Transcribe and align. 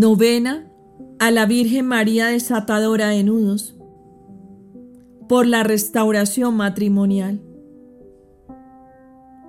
Novena 0.00 0.66
a 1.18 1.30
la 1.30 1.44
Virgen 1.44 1.84
María 1.84 2.28
desatadora 2.28 3.08
de 3.08 3.22
nudos 3.22 3.76
por 5.28 5.46
la 5.46 5.62
restauración 5.62 6.56
matrimonial. 6.56 7.42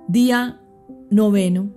Día 0.08 0.60
noveno. 1.08 1.70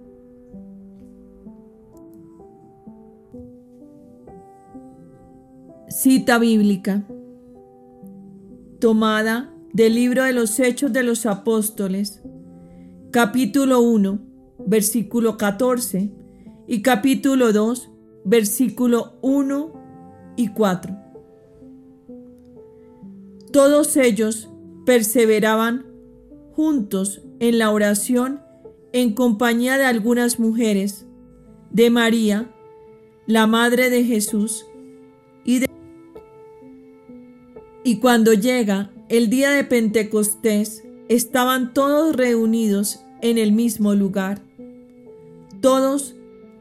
Cita 5.87 6.37
bíblica 6.37 7.07
tomada 8.81 9.53
del 9.71 9.95
libro 9.95 10.23
de 10.23 10.33
los 10.33 10.59
Hechos 10.59 10.91
de 10.91 11.03
los 11.03 11.25
Apóstoles, 11.25 12.21
capítulo 13.11 13.79
1, 13.79 14.19
versículo 14.67 15.37
14 15.37 16.11
y 16.67 16.81
capítulo 16.81 17.53
2, 17.53 17.94
versículo 18.25 19.13
1 19.21 20.33
y 20.35 20.49
4. 20.49 20.97
Todos 23.51 23.95
ellos 23.95 24.49
perseveraban 24.85 25.85
juntos 26.53 27.21
en 27.39 27.59
la 27.59 27.71
oración 27.71 28.41
en 28.91 29.13
compañía 29.13 29.77
de 29.77 29.85
algunas 29.85 30.39
mujeres, 30.39 31.05
de 31.69 31.89
María, 31.89 32.49
la 33.27 33.47
Madre 33.47 33.89
de 33.89 34.03
Jesús, 34.03 34.65
y 35.43 35.59
de... 35.59 35.67
Y 37.83 37.99
cuando 37.99 38.33
llega 38.33 38.91
el 39.09 39.29
día 39.29 39.51
de 39.51 39.63
Pentecostés, 39.63 40.83
estaban 41.09 41.73
todos 41.73 42.15
reunidos 42.15 43.01
en 43.21 43.37
el 43.37 43.51
mismo 43.51 43.93
lugar. 43.93 44.41
Todos 45.61 46.14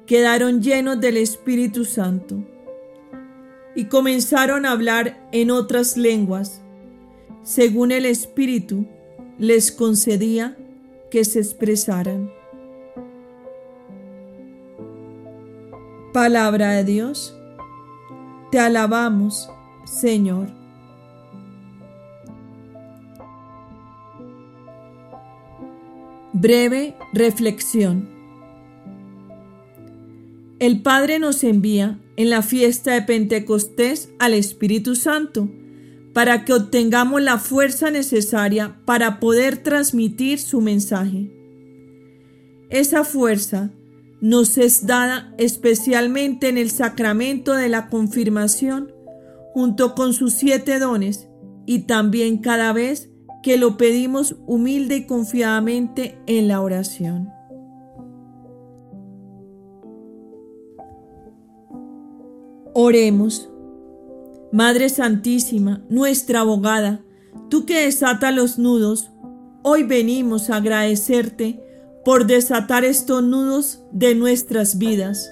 quedaron 0.07 0.63
llenos 0.63 1.01
del 1.01 1.17
Espíritu 1.17 1.85
Santo 1.85 2.43
y 3.75 3.87
comenzaron 3.87 4.67
a 4.67 4.73
hablar 4.73 5.29
en 5.33 5.51
otras 5.51 5.97
lenguas, 5.97 6.63
según 7.43 7.93
el 7.93 8.07
Espíritu 8.07 8.87
les 9.39 9.73
concedía 9.73 10.57
que 11.11 11.25
se 11.25 11.41
expresaran. 11.41 12.31
Palabra 16.13 16.73
de 16.73 16.85
Dios, 16.85 17.37
te 18.53 18.61
alabamos, 18.61 19.51
Señor. 19.85 20.47
Breve 26.33 26.95
reflexión. 27.13 28.14
El 30.65 30.81
Padre 30.81 31.19
nos 31.19 31.45
envía 31.45 32.01
en 32.17 32.31
la 32.31 32.41
fiesta 32.41 32.95
de 32.95 33.03
Pentecostés 33.03 34.09
al 34.19 34.33
Espíritu 34.33 34.97
Santo 34.97 35.51
para 36.15 36.47
que 36.47 36.55
obtengamos 36.55 37.21
la 37.21 37.37
fuerza 37.37 37.91
necesaria 37.91 38.81
para 38.87 39.21
poder 39.21 39.59
transmitir 39.59 40.39
su 40.41 40.63
mensaje. 40.63 41.31
Esa 42.71 43.05
fuerza 43.05 43.73
nos 44.23 44.57
es 44.57 44.87
dada 44.87 45.35
especialmente 45.37 46.49
en 46.49 46.57
el 46.57 46.71
sacramento 46.71 47.53
de 47.53 47.69
la 47.69 47.91
confirmación, 47.91 48.91
junto 49.53 49.95
con 49.95 50.15
sus 50.15 50.33
siete 50.33 50.79
dones, 50.79 51.29
y 51.67 51.81
también 51.81 52.39
cada 52.39 52.73
vez 52.73 53.11
que 53.43 53.59
lo 53.59 53.77
pedimos 53.77 54.37
humilde 54.47 54.97
y 54.97 55.07
confiadamente 55.07 56.17
en 56.27 56.49
la 56.49 56.63
oración. 56.63 57.34
Oremos. 62.77 63.49
Madre 64.51 64.89
Santísima, 64.89 65.85
nuestra 65.89 66.41
abogada, 66.41 67.05
tú 67.49 67.67
que 67.67 67.85
desata 67.85 68.33
los 68.33 68.59
nudos, 68.59 69.13
hoy 69.63 69.85
venimos 69.85 70.51
a 70.51 70.57
agradecerte 70.57 71.65
por 72.05 72.27
desatar 72.27 72.85
estos 72.85 73.23
nudos 73.23 73.81
de 73.93 74.17
nuestras 74.17 74.77
vidas. 74.77 75.31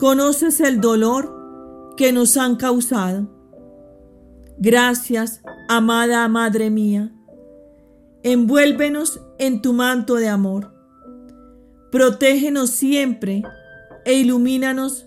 Conoces 0.00 0.58
el 0.58 0.80
dolor 0.80 1.94
que 1.96 2.12
nos 2.12 2.36
han 2.36 2.56
causado. 2.56 3.28
Gracias, 4.58 5.40
amada 5.68 6.26
Madre 6.26 6.68
mía. 6.68 7.12
Envuélvenos 8.24 9.20
en 9.38 9.62
tu 9.62 9.72
manto 9.72 10.16
de 10.16 10.28
amor. 10.28 10.74
Protégenos 11.92 12.70
siempre 12.70 13.44
e 14.04 14.14
ilumínanos 14.14 15.06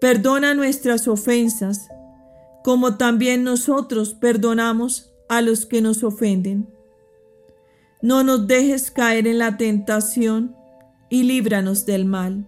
Perdona 0.00 0.54
nuestras 0.54 1.08
ofensas, 1.08 1.88
como 2.62 2.96
también 2.96 3.42
nosotros 3.42 4.14
perdonamos 4.14 5.12
a 5.28 5.40
los 5.42 5.66
que 5.66 5.80
nos 5.80 6.04
ofenden. 6.04 6.68
No 8.00 8.22
nos 8.22 8.46
dejes 8.46 8.92
caer 8.92 9.26
en 9.26 9.38
la 9.38 9.56
tentación 9.56 10.54
y 11.10 11.24
líbranos 11.24 11.84
del 11.84 12.04
mal. 12.04 12.46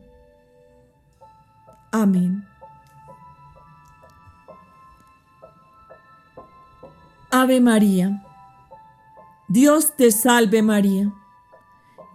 Amén. 1.90 2.46
Ave 7.32 7.60
María. 7.60 8.24
Dios 9.48 9.96
te 9.96 10.12
salve 10.12 10.62
María. 10.62 11.12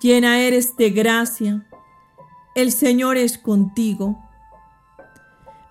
Llena 0.02 0.40
eres 0.40 0.78
de 0.78 0.92
gracia. 0.92 1.68
El 2.54 2.72
Señor 2.72 3.18
es 3.18 3.38
contigo 3.38 4.25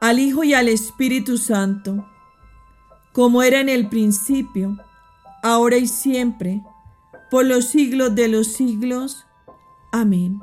al 0.00 0.18
Hijo 0.18 0.44
y 0.44 0.54
al 0.54 0.68
Espíritu 0.68 1.38
Santo, 1.38 2.06
como 3.12 3.42
era 3.42 3.60
en 3.60 3.68
el 3.68 3.88
principio, 3.88 4.78
ahora 5.42 5.76
y 5.76 5.86
siempre, 5.86 6.62
por 7.30 7.44
los 7.44 7.66
siglos 7.66 8.14
de 8.14 8.28
los 8.28 8.48
siglos. 8.48 9.26
Amén. 9.92 10.40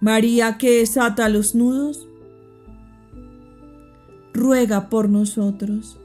María 0.00 0.58
que 0.58 0.78
desata 0.78 1.28
los 1.28 1.54
nudos, 1.54 2.06
ruega 4.34 4.88
por 4.88 5.08
nosotros. 5.08 5.98